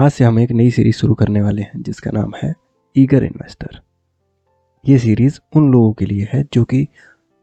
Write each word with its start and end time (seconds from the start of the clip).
आज 0.00 0.10
से 0.10 0.24
हम 0.24 0.38
एक 0.38 0.50
नई 0.50 0.70
सीरीज़ 0.70 0.96
शुरू 0.96 1.14
करने 1.14 1.42
वाले 1.42 1.62
हैं, 1.62 1.82
जिसका 1.82 2.10
नाम 2.10 2.32
है 2.42 2.54
ईगर 2.96 3.24
इन्वेस्टर 3.24 3.80
ये 4.88 4.98
सीरीज़ 4.98 5.40
उन 5.56 5.72
लोगों 5.72 5.92
के 5.92 6.06
लिए 6.06 6.28
है 6.32 6.46
जो 6.52 6.64
कि 6.64 6.88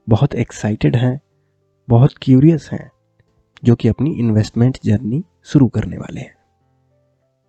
बहुत 0.10 0.36
एक्साइटेड 0.36 0.96
हैं, 0.96 1.22
बहुत 1.90 2.14
क्यूरियस 2.22 2.70
हैं, 2.72 2.92
जो 3.64 3.76
कि 3.76 3.88
अपनी 3.88 4.12
इन्वेस्टमेंट 4.12 4.78
जर्नी 4.86 5.24
शुरू 5.44 5.68
करने 5.68 5.98
वाले 5.98 6.22
हैं। 6.22 6.36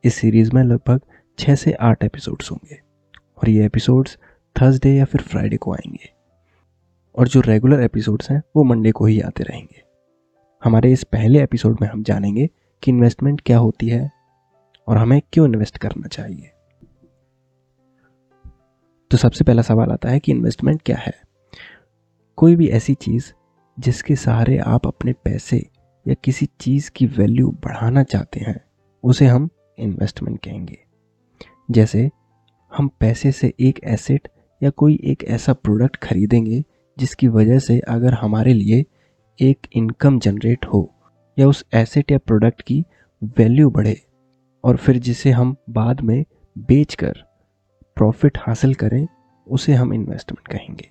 इस 0.04 0.14
सीरीज़ 0.14 0.52
में 0.54 0.62
लगभग 0.62 1.00
छः 1.38 1.54
से 1.54 1.72
आठ 1.72 2.04
एपिसोड्स 2.04 2.50
होंगे, 2.50 2.80
और 3.38 3.48
ये 3.48 3.66
एपिसोड्स 3.66 4.18
थर्सडे 4.61 4.95
या 4.95 5.04
फिर 5.04 5.20
फ्राइडे 5.20 5.56
को 5.56 5.72
आएँगे। 5.72 6.11
और 7.18 7.29
जो 7.29 7.40
रेगुलर 7.40 7.80
एपिसोड्स 7.80 8.30
हैं, 8.30 8.43
वो 8.56 8.64
मंडे 8.64 8.90
को 8.90 9.04
ही 9.04 9.20
आते 9.20 9.45
रहेंगे। 9.45 9.82
हमारे 10.64 10.93
इस 10.93 11.04
पहले 11.04 11.43
एपिसोड 11.43 11.79
में 11.82 11.88
हम 11.88 12.02
जानेंगे 12.02 12.48
कि 12.82 12.90
इन्वेस्टमेंट 12.90 13.40
क्या 13.40 13.59
होती 13.59 13.88
है 13.88 14.18
और 14.89 14.98
हमें 14.98 15.23
क्यों 15.32 15.48
इन्वेस्ट 15.48 15.79
करना 15.79 16.09
चाहिए? 16.09 16.50
तो 19.11 19.17
सबसे 19.17 19.45
पहला 19.45 19.62
सवाल 19.62 19.90
आता 19.90 20.08
है 20.08 20.18
कि 20.18 20.32
इन्वेस्टमेंट 20.32 20.82
क्या 20.82 20.96
है? 20.96 21.21
कोई 22.36 22.57
भी 22.57 22.68
ऐसी 22.68 22.95
चीज़ 22.95 23.32
जिसके 23.79 24.17
सहारे 24.17 24.59
आप 24.59 24.86
अपने 24.86 25.12
पैसे 25.12 25.71
या 26.09 26.14
किसी 26.14 26.48
चीज़ 26.61 26.90
की 26.90 27.07
वैल्यू 27.07 27.50
बढ़ाना 27.50 28.03
चाहते 28.03 28.40
हैं, 28.40 28.64
उसे 29.04 29.26
हम 29.26 29.48
इन्वेस्टमेंट 29.79 30.45
कहेंगे। 30.45 30.79
जैसे, 31.70 32.11
हम 32.77 32.89
पैसे 32.89 33.33
से 33.33 33.55
एक 33.61 33.81
एसेट 33.84 34.28
या 34.62 34.70
कोई 34.70 35.00
एक 35.05 35.25
ऐसा 35.25 35.53
प्रोडक्ट 35.53 35.97
खरीदेंगे 35.97 36.64
जिसकी 36.98 37.28
वजह 37.28 37.59
से 37.59 37.78
अगर 37.78 38.14
हमारे 38.14 38.55
लिए 38.55 38.84
एक 39.41 39.59
इनकम 39.73 40.19
जनरेट 40.19 40.67
हो 40.67 40.95
या 41.39 41.48
उस 41.48 41.67
एसेट 41.75 42.11
या 42.11 42.19
प्रोडक्ट 42.19 42.62
की 42.62 42.84
वैल्यू 43.23 43.70
बढ़े 43.70 44.08
और 44.64 44.77
फिर 44.77 44.98
जिसे 44.98 45.30
हम 45.30 45.56
बाद 45.70 46.00
में 46.00 46.25
बेचकर 46.56 47.25
प्रॉफिट 47.97 48.39
हासिल 48.39 48.75
करें, 48.75 49.06
उसे 49.47 49.75
हम 49.75 49.95
इन्वेस्टमेंट 49.95 50.48
कहेंगे। 50.48 50.91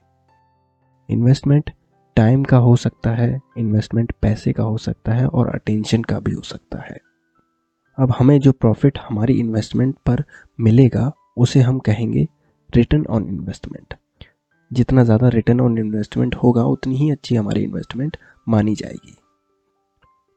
इन्वेस्टमेंट 1.09 1.71
टाइम 2.17 2.43
का 2.43 2.57
हो 2.57 2.75
सकता 2.75 3.09
है 3.09 3.39
इन्वेस्टमेंट 3.57 4.11
पैसे 4.21 4.53
का 4.53 4.63
हो 4.63 4.77
सकता 4.77 5.13
है 5.13 5.27
और 5.27 5.49
अटेंशन 5.49 6.03
का 6.03 6.19
भी 6.19 6.31
हो 6.31 6.41
सकता 6.41 6.79
है। 6.79 6.99
अब 7.97 8.11
हमें 8.11 8.39
जो 8.39 8.51
प्रॉफिट 8.51 8.97
हमारी 8.99 9.33
इन्वेस्टमेंट 9.33 9.95
पर 10.05 10.23
मिलेगा, 10.59 11.11
उसे 11.37 11.61
हम 11.61 11.79
कहेंगे 11.79 12.27
रिटर्न 12.75 13.05
ऑन 13.05 13.27
इन्वेस्टमेंट 13.27 13.93
जितना 14.71 15.03
ज़्यादा 15.03 15.27
रिटर्न 15.27 15.61
ऑन 15.61 15.77
इन्वेस्टमेंट 15.77 16.35
होगा, 16.35 16.63
उतनी 16.63 16.95
ही 16.95 17.09
अच्छी 17.11 17.35
हमारी 17.35 17.63
इन्वेस्टमेंट 17.63 18.17
मानी 18.47 18.75
जाएगी। 18.75 19.15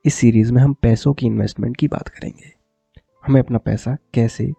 इस 0.05 0.14
सीरीज़ 0.14 0.53
में 0.53 0.62
हम 0.62 0.73
पैसों 0.73 1.14
की 1.14 1.27
इन्वेस्टमेंट 1.27 1.77
की 1.77 1.89
बात 1.89 2.08
करेंगे। 2.08 2.59
हमें 3.27 3.41
अपना 3.41 3.59
पैसा 3.59 3.97
कैसे, 4.15 4.53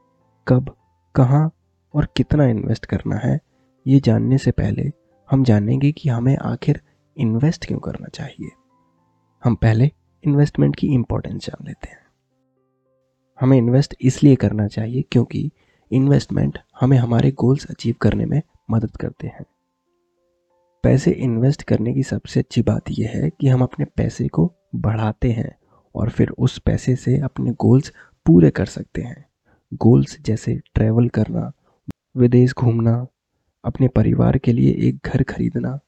कब, 0.47 0.75
कहाँ 1.15 1.51
और 1.93 2.07
कितना 2.17 2.45
इन्वेस्ट 2.45 2.85
करना 2.85 3.15
है, 3.15 3.39
ये 3.87 3.99
जानने 3.99 4.37
से 4.37 4.51
पहले 4.51 4.91
हम 5.31 5.43
जानेंगे 5.43 5.91
कि 5.91 6.09
हमें 6.09 6.37
आखिर 6.37 6.81
इन्वेस्ट 7.17 7.65
क्यों 7.65 7.79
करना 7.79 8.07
चाहिए। 8.07 8.51
हम 9.43 9.55
पहले 9.55 9.91
इन्वेस्टमेंट 10.23 10.75
की 10.75 10.87
इम्पोर्टेंस 10.87 11.45
जान 11.45 11.65
लेते 11.65 11.89
हैं। 11.89 12.01
हमें 13.39 13.57
इन्वेस्ट 13.57 13.95
इसलिए 14.01 14.35
करना 14.35 14.67
चाहिए 14.67 15.01
क्योंकि 15.01 15.51
इन्वेस्टमेंट 15.91 16.59
हमें 16.79 16.97
हमारे 16.97 17.31
गोल्स 17.31 17.65
अचीव 17.65 17.95
करने 18.01 18.25
में 18.25 18.41
मदद 18.71 18.97
करते 18.97 19.27
हैं। 19.27 19.45
पैसे 20.83 21.11
इन्वेस्ट 21.11 21.63
करने 21.63 21.93
की 21.93 22.03
सबसे 22.03 22.39
अच्छी 22.39 22.61
बात 22.61 22.83
यह 22.91 23.09
है 23.09 23.29
कि 23.29 23.47
हम 23.47 23.61
अपने 23.63 23.85
पैसे 23.85 24.27
को 24.27 24.53
बढ़ाते 24.75 25.31
हैं 25.31 25.55
और 25.95 26.09
फिर 26.09 26.29
उस 26.29 26.59
पैसे 26.59 26.95
से 26.95 27.17
अपने 27.17 27.51
गोल्स 27.51 27.93
पूरे 28.25 28.49
कर 28.49 28.65
सकते 28.65 29.01
हैं। 29.01 29.25
गोल्स 29.73 30.21
जैसे 30.21 30.61
ट्रैवल 30.75 31.09
करना, 31.09 31.51
विदेश 32.17 32.53
घूमना, 32.53 33.07
अपने 33.65 33.87
परिवार 33.87 34.37
के 34.37 34.53
लिए 34.53 34.71
एक 34.73 34.99
घर 35.05 35.23
खरीदना। 35.23 35.79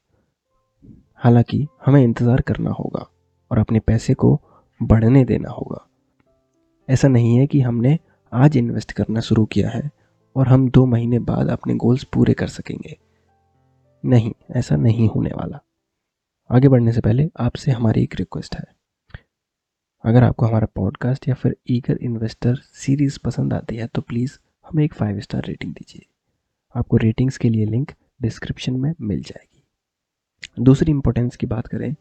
हालाँकि 1.14 1.66
हमें 1.86 2.04
इंतज़ार 2.04 2.40
करना 2.40 2.70
होगा 2.70 3.06
और 3.50 3.58
अपने 3.58 3.80
पैसे 3.80 4.14
को 4.14 4.40
बढ़ने 4.82 5.24
देना 5.24 5.50
होगा। 5.50 5.88
ऐसा 6.88 7.08
नहीं 7.08 7.38
है 7.38 7.46
कि 7.46 7.60
हमने 7.60 7.98
आज 8.32 8.56
इन्वेस्ट 8.56 8.92
करना 8.92 9.20
शुरू 9.20 9.44
किया 9.44 9.70
है 9.70 9.90
और 10.36 10.48
हम 10.48 10.70
दो 10.70 10.86
महीने 10.86 11.18
बाद 11.18 11.48
अपने 11.48 11.74
गोल्स 11.74 12.04
पूरे 12.04 12.34
कर 12.34 12.46
सकेंगे। 12.46 12.98
नहीं, 14.04 14.32
ऐसा 14.50 14.76
नहीं 14.76 15.08
होने 15.08 15.30
वाला। 15.30 15.60
आगे 16.50 16.68
बढ़ने 16.68 16.92
से 16.92 17.00
पहले 17.00 17.30
आपसे 17.40 17.70
हमारी 17.70 18.02
एक 18.02 18.14
रिक्वेस्ट 18.14 18.56
है। 18.56 18.73
अगर 20.04 20.24
आपको 20.24 20.46
हमारा 20.46 20.66
पॉडकास्ट 20.74 21.28
या 21.28 21.34
फिर 21.34 21.56
ईगर 21.70 21.98
इन्वेस्टर 22.02 22.56
सीरीज़ 22.56 23.18
पसंद 23.24 23.52
आती 23.54 23.76
है 23.76 23.86
तो 23.86 24.02
प्लीज़ 24.02 24.32
हमें 24.66 24.82
एक 24.84 24.94
फाइव 24.94 25.20
स्टार 25.20 25.44
रेटिंग 25.44 25.72
दीजिए। 25.72 26.06
आपको 26.74 26.96
रेटिंग्स 26.96 27.38
के 27.38 27.48
लिए 27.48 27.66
लिंक 27.66 27.92
डिस्क्रिप्शन 28.22 28.72
में 28.72 28.92
मिल 29.00 29.22
जाएगी। 29.22 30.62
दूसरी 30.62 30.92
इंपॉर्टेंस 30.92 31.36
की 31.36 31.46
बात 31.46 31.66
करें 31.66 31.94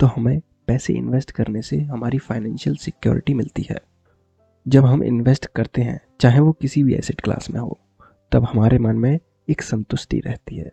तो 0.00 0.06
हमें 0.06 0.40
पैसे 0.66 0.94
इन्वेस्ट 0.94 1.30
करने 1.30 1.62
से 1.62 1.80
हमारी 1.80 2.18
फाइनेंशियल 2.18 2.76
सिक्योरिटी 2.76 3.34
मिलती 3.34 3.66
है। 3.70 3.80
जब 4.66 4.84
हम 4.84 5.02
इन्वेस्ट 5.04 5.46
करते 5.46 5.82
हैं, 5.82 6.00
चाहे 6.20 6.40
वो 6.40 6.52
किसी 6.52 6.82
भी 6.82 6.94
एसेट 6.94 7.20
क्लास 7.20 7.50
में 7.50 7.60
हो, 7.60 7.78
तब 8.32 8.44
हमारे 8.44 8.78
मन 8.78 8.96
में 8.96 9.18
एक 9.48 9.62
संतुष्टि 9.62 10.20
रहती 10.20 10.56
है 10.56 10.72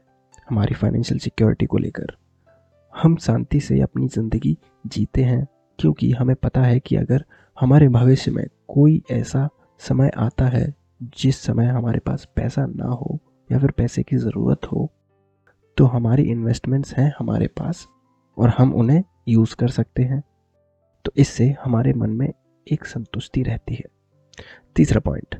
हमारी 0.49 0.75
फाइनेंशियल 0.75 1.19
सिक्योरिटी 1.19 1.65
को 1.65 1.77
लेकर। 1.77 2.15
हम 2.93 3.15
शांति 3.17 3.59
से 3.59 3.81
अपनी 3.81 4.07
ज़िंदगी 4.07 4.57
जीते 4.87 5.23
हैं 5.23 5.45
क्योंकि 5.79 6.11
हमें 6.11 6.35
पता 6.35 6.61
है 6.61 6.79
कि 6.79 6.95
अगर 6.95 7.23
हमारे 7.57 7.87
भविष्य 7.87 8.31
में 8.31 8.45
कोई 8.67 9.01
ऐसा 9.11 9.47
समय 9.79 10.11
आता 10.17 10.45
है, 10.45 10.73
जिस 11.19 11.37
समय 11.37 11.65
हमारे 11.65 11.99
पास 11.99 12.27
पैसा 12.35 12.65
ना 12.65 12.85
हो 12.85 13.19
या 13.49 13.59
फिर 13.59 13.71
पैसे 13.71 14.03
की 14.03 14.17
ज़रूरत 14.17 14.65
हो 14.65 14.91
तो 15.77 15.85
हमारी 15.85 16.23
इन्वेस्टमेंट्स 16.23 16.93
हैं 16.93 17.11
हमारे 17.19 17.47
पास 17.47 17.87
और 18.37 18.49
हम 18.49 18.73
उन्हें 18.73 19.03
यूज़ 19.27 19.55
कर 19.55 19.67
सकते 19.67 20.03
हैं। 20.03 20.21
तो 21.05 21.11
इससे 21.17 21.55
हमारे 21.63 21.93
मन 21.93 22.09
में 22.09 22.31
एक 22.67 22.85
संतुष्टि 22.85 23.43
रहती 23.43 23.75
है। 23.75 23.85
तीसरा 24.75 24.99
पॉइंट 24.99 25.35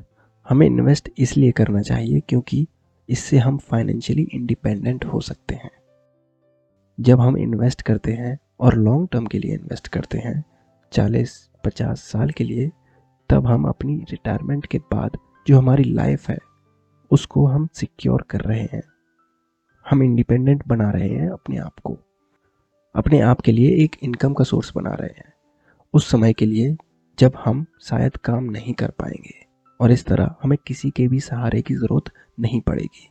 हमें 0.48 0.66
इन्वेस्ट 0.66 1.10
इसलिए 1.18 1.50
करना 1.50 1.82
चाहिए 1.82 2.20
क्योंकि 2.20 2.66
इससे 3.08 3.38
हम 3.38 3.58
फाइनेंशियली 3.58 4.28
इंडिपेंडेंट 4.34 5.04
हो 5.04 5.20
सकते 5.20 5.54
हैं। 5.54 5.70
जब 7.00 7.20
हम 7.20 7.36
इन्वेस्ट 7.36 7.82
करते 7.82 8.12
हैं 8.12 8.38
और 8.60 8.74
लॉन्ग 8.74 9.08
टर्म 9.12 9.26
के 9.26 9.38
लिए 9.38 9.54
इन्वेस्ट 9.54 9.88
करते 9.88 10.18
हैं, 10.18 10.44
चालीस, 10.92 11.50
पचास 11.64 12.00
साल 12.00 12.30
के 12.30 12.44
लिए, 12.44 12.70
तब 13.28 13.46
हम 13.46 13.64
अपनी 13.64 13.96
रिटायरमेंट 13.96 14.66
के 14.66 14.78
बाद 14.78 15.18
जो 15.46 15.58
हमारी 15.58 15.84
लाइफ 15.84 16.28
है, 16.28 16.38
उसको 17.10 17.46
हम 17.46 17.68
सिक्योर 17.74 18.22
कर 18.30 18.40
रहे 18.40 18.62
हैं। 18.62 18.82
हम 19.90 20.02
इंडिपेंडेंट 20.02 20.62
बना 20.66 20.90
रहे 20.90 21.08
हैं 21.08 21.30
अपने 21.30 21.56
आप 21.56 21.74
को। 21.84 21.98
अपने 22.94 23.20
आप 23.20 23.40
के 23.40 23.52
लिए 23.52 23.84
एक 23.84 23.96
इनकम 24.02 24.34
का 24.34 24.44
सोर्स 24.44 24.72
बना 24.76 24.90
रहे 24.90 25.14
हैं। 25.18 25.32
उस 25.94 26.10
समय 26.10 26.32
के 26.32 26.46
लिए 26.46 26.76
जब 27.18 27.32
हम 27.44 27.66
शायद 27.80 28.16
काम 28.16 28.44
नहीं 28.44 28.74
कर 28.74 28.90
पाएँगे 28.90 29.46
और 29.80 29.90
इस 29.90 30.06
तरह 30.06 30.34
हमें 30.42 30.58
किसी 30.66 30.90
के 30.90 31.08
भी 31.08 31.20
सहारे 31.20 31.62
की 31.62 31.74
ज़रूरत 31.74 32.12
नहीं 32.40 32.60
पड़ेगी। 32.60 33.10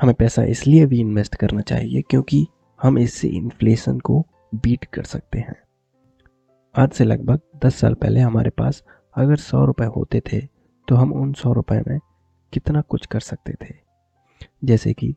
हमें 0.00 0.14
पैसा 0.14 0.42
इसलिए 0.42 0.86
भी 0.86 1.00
इन्वेस्ट 1.00 1.34
करना 1.34 1.60
चाहिए 1.60 2.02
क्योंकि 2.02 2.46
हम 2.80 2.98
इससे 2.98 3.28
इन्फ्लेशन 3.28 3.98
को 4.00 4.24
बीट 4.54 4.84
कर 4.84 5.04
सकते 5.04 5.38
हैं। 5.38 5.56
आज 6.74 6.92
से 6.92 7.04
लगभग 7.04 7.40
दस 7.64 7.74
साल 7.74 7.94
पहले 7.94 8.20
हमारे 8.20 8.50
पास 8.50 8.82
अगर 9.16 9.36
सौ 9.38 9.64
रुपये 9.64 9.86
होते 9.86 10.20
थे 10.22 10.40
तो 10.88 10.96
हम 10.96 11.12
उन 11.12 11.32
सौ 11.32 11.52
रुपये 11.52 11.82
में 11.88 11.98
कितना 12.52 12.80
कुछ 12.80 13.06
कर 13.06 13.20
सकते 13.20 13.54
थे। 13.62 13.74
जैसे 14.64 14.92
कि 14.92 15.14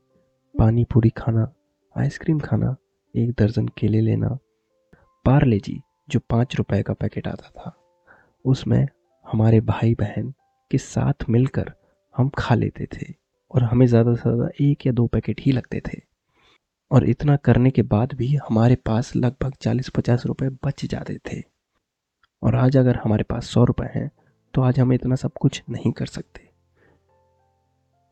पानी 0.55 0.83
पूरी 0.83 1.09
खाना, 1.09 1.51
आइसक्रीम 1.95 2.39
खाना, 2.39 2.75
एक 3.15 3.31
दर्जन 3.31 3.67
केले 3.77 4.01
लेना, 4.01 4.37
पार्ले 5.25 5.59
जी, 5.59 5.79
जो 6.09 6.19
पाँच 6.29 6.55
रुपए 6.55 6.81
का 6.83 6.93
पैकेट 6.93 7.27
आता 7.27 7.49
था, 7.49 7.75
उसमें 8.45 8.87
हमारे 9.25 9.61
भाई 9.63 9.95
बहन 9.95 10.33
के 10.71 10.77
साथ 10.77 11.29
मिलकर 11.29 11.73
हम 12.15 12.29
खा 12.37 12.55
लेते 12.55 12.87
थे 12.93 13.13
और 13.51 13.63
हमें 13.63 13.85
ज़्यादा 13.87 14.13
से 14.15 14.21
ज़्यादा 14.21 14.49
एक 14.61 14.85
या 14.87 14.93
दो 14.93 15.07
पैकेट 15.07 15.41
ही 15.41 15.51
लगते 15.51 15.81
थे। 15.87 16.01
और 16.93 17.07
इतना 17.09 17.35
करने 17.35 17.69
के 17.71 17.81
बाद 17.83 18.13
भी 18.13 18.35
हमारे 18.39 18.75
पास 18.85 19.15
लगभग 19.15 19.53
चालीस 19.61 19.89
पचास 19.89 20.25
रुपये 20.25 20.49
बच 20.65 20.85
जाते 20.85 21.17
थे। 21.27 21.41
और 22.41 22.55
आज 22.55 22.77
अगर 22.77 22.95
हमारे 22.95 23.23
पास 23.23 23.45
सौ 23.45 23.63
रुपये 23.63 23.89
हैं 23.93 24.09
तो 24.53 24.61
आज 24.61 24.79
हम 24.79 24.93
इतना 24.93 25.15
सब 25.15 25.31
कुछ 25.41 25.61
नहीं 25.69 25.91
कर 25.91 26.05
सकते। 26.05 26.49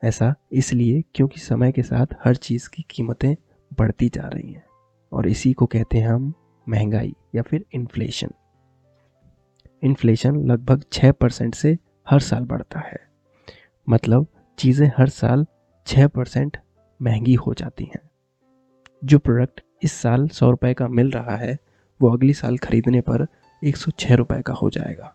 ऐसा 0.04 0.34
इसलिए 0.52 1.04
क्योंकि 1.16 1.40
समय 1.40 1.72
के 1.72 1.84
साथ 1.84 2.16
हर 2.24 2.36
चीज़ 2.38 2.70
की 2.70 2.86
कीमतें 2.90 3.36
बढ़ती 3.72 4.10
जा 4.10 4.28
रही 4.28 4.52
हैं, 4.54 4.64
और 5.12 5.28
इसी 5.28 5.54
को 5.54 5.66
कहते 5.66 5.98
हैं 5.98 6.08
हम 6.08 6.34
महँगाई 6.68 7.16
या 7.36 7.42
फिर 7.42 7.66
इन्फ्लेशन 7.74 8.32
इन्फ्लेशन 9.84 10.36
लगभग 10.46 10.84
छः 10.94 11.12
परसेंट 11.12 11.56
से 11.56 11.78
हर 12.08 12.20
साल 12.22 12.46
बढ़ता 12.46 12.80
है। 12.80 13.00
मतलब 13.88 14.28
चीज़ें 14.58 14.92
हर 14.98 15.10
साल 15.10 15.46
छः 15.88 16.08
परसेंट 16.08 16.58
महँगी 17.00 17.34
हो 17.36 17.54
जाती 17.54 17.84
हैं। 17.86 18.10
जो 19.02 19.18
प्रोडक्ट 19.20 19.62
इस 19.84 19.92
साल 19.94 20.28
सौ 20.30 20.50
रुपये 20.52 20.74
का 20.74 20.88
मिल 20.90 21.10
रहा 21.12 21.36
है, 21.36 21.58
वो 22.00 22.10
अगली 22.10 22.34
साल 22.34 22.58
खरीदने 22.58 23.02
पर 23.02 23.26
एक 23.62 23.78
सौ 23.78 23.92
छः 23.92 24.16
रुपये 24.16 24.42
का 24.42 24.54
हो 24.54 24.70
जाएगा। 24.70 25.14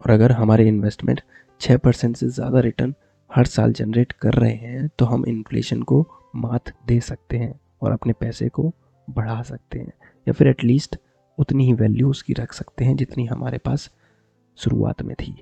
और 0.00 0.10
अगर 0.10 0.32
हमारे 0.32 0.66
इन्वेस्टमेंट 0.68 1.20
छः 1.60 1.76
परसेंट 1.78 2.16
से 2.16 2.28
ज़्यादा 2.28 2.60
रिटर्न 2.60 2.94
हर 3.30 3.46
साल 3.46 3.72
जनरेट 3.72 4.12
कर 4.12 4.34
रहे 4.34 4.52
हैं 4.52 4.88
तो 4.98 5.04
हम 5.04 5.24
इन्फ्लेशन 5.28 5.82
को 5.82 6.06
मात 6.36 6.72
दे 6.86 7.00
सकते 7.00 7.38
हैं 7.38 7.58
और 7.82 7.92
अपने 7.92 8.12
पैसे 8.12 8.48
को 8.48 8.72
बढ़ा 9.08 9.40
सकते 9.42 9.78
हैं, 9.78 9.92
या 10.26 10.32
फिर 10.32 10.48
एटलीस्ट 10.48 10.98
उतनी 11.38 11.66
ही 11.66 11.72
वैल्यू 11.74 12.10
उसकी 12.10 12.32
रख 12.32 12.52
सकते 12.52 12.84
हैं 12.84 12.96
जितनी 12.96 13.26
हमारे 13.26 13.58
पास 13.58 13.90
शुरुआत 14.58 15.02
में 15.02 15.14
थी। 15.16 15.34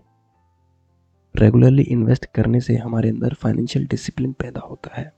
रेगुलरली 1.34 1.82
इन्वेस्ट 1.82 2.26
करने 2.34 2.60
से 2.60 2.76
हमारे 2.76 3.08
अंदर 3.08 3.34
फाइनेंशियल 3.34 3.86
डिसिप्लिन 3.86 4.32
पैदा 4.32 4.60
होता 4.60 4.94
है 4.94 5.12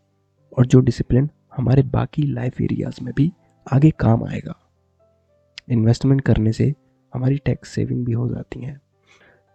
और 0.53 0.67
जो 0.67 0.81
डिसिप्लिन 0.81 1.29
हमारे 1.57 1.83
बाकी 1.83 2.23
लाइफ 2.23 2.61
एरियाज़ 2.61 3.03
में 3.05 3.13
भी 3.17 3.33
आगे 3.67 3.91
काम 3.91 4.25
आएगा। 4.25 4.55
इन्वेस्टमेंट 5.71 6.21
करने 6.21 6.53
से 6.53 6.73
हमारी 7.13 7.37
टैक्स 7.37 7.69
सेविंग 7.69 8.05
भी 8.05 8.13
हो 8.13 8.29
जाती 8.29 8.61
हैं, 8.61 8.81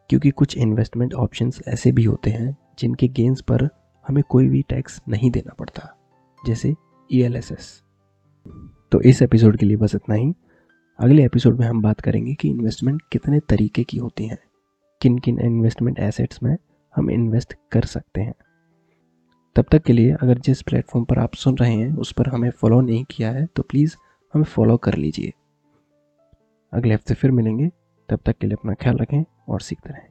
क्योंकि 0.09 0.29
कुछ 0.31 0.57
इन्वेस्टमेंट 0.57 1.13
ऑप्शंस 1.13 1.61
ऐसे 1.67 1.91
भी 1.91 2.03
होते 2.03 2.29
हैं 2.29 2.55
जिनके 2.79 3.07
गेंस 3.09 3.41
पर 3.41 3.67
हमें 4.05 4.23
कोई 4.29 4.49
भी 4.49 4.61
टैक्स 4.69 5.01
नहीं 5.09 5.31
देना 5.31 5.53
पड़ता, 5.53 5.95
जैसे 6.39 6.73
ईएलएसएस 7.09 7.81
तो 8.91 9.01
इस 9.01 9.21
एपिसोड 9.21 9.57
के 9.57 9.65
लिए 9.65 9.77
बस 9.77 9.95
इतना 9.95 10.15
ही। 10.15 10.33
अगले 10.99 11.25
एपिसोड 11.25 11.59
में 11.59 11.65
हम 11.67 11.81
बात 11.81 12.01
करेंगे 12.01 12.33
कि 12.33 12.49
इन्वेस्टमेंट 12.49 13.01
कितने 13.11 13.39
तरीके 13.39 13.83
की 13.83 13.97
होती 13.97 14.25
हैं 14.27 14.37
किन 15.01 15.17
किन 15.19 15.39
इन्वेस्टमेंट 15.39 15.99
एसेट्स 15.99 16.41
में 16.43 16.55
हम 16.95 17.09
इन्वेस्ट 17.11 17.53
कर 17.71 17.85
सकते 17.85 18.21
हैं। 18.21 18.33
तब 19.55 19.65
तक 19.71 19.83
के 19.83 19.93
लिए 19.93 20.11
अगर 20.13 20.37
जिस 20.37 20.61
प्लेटफॉर्म 20.61 21.05
पर 21.05 21.19
आप 21.19 21.33
सुन 21.33 21.57
रहे 21.57 21.73
हैं, 21.73 21.97
उस 21.97 22.11
पर 22.11 22.27
हमें 22.27 22.49
फॉलो 22.51 22.81
नहीं 22.81 23.05
किया 23.11 23.31
है 23.31 23.45
तो 23.45 23.63
प्लीज़ 23.63 23.95
हमें 24.33 24.43
फॉलो 24.43 24.77
कर 24.77 24.93
लीजिए। 24.93 25.33
अगले 26.73 26.93
हफ़्ते 26.93 27.13
फिर 27.13 27.31
मिलेंगे। 27.31 27.69
तब 28.09 28.19
तक 28.25 28.37
के 28.37 28.47
लिए 28.47 28.55
अपना 28.55 28.73
ख्याल 28.73 28.97
रखें 28.97 29.23
और 29.49 29.61
सीखते 29.61 29.89
रहें। 29.89 30.10